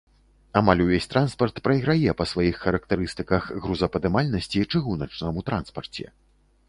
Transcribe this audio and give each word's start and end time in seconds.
Амаль 0.51 0.79
увесь 0.85 1.07
транспарт 1.11 1.61
прайграе 1.67 2.15
па 2.21 2.25
сваіх 2.31 2.57
характарыстыках 2.63 3.43
грузападымальнасці 3.67 4.65
чыгуначнаму 4.71 5.39
транспарце. 5.51 6.05